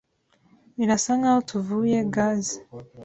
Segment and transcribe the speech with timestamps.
[0.77, 2.57] Birasa nkaho tuvuye gaze.